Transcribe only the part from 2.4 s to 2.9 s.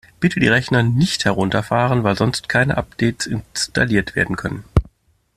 keine